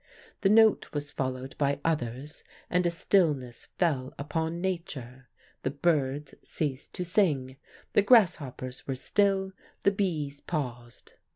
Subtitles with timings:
[0.41, 5.27] The note was followed by others, and a stillness fell upon Nature;
[5.61, 7.57] the birds ceased to sing,
[7.93, 9.51] the grasshoppers were still,
[9.83, 11.13] the bees paused.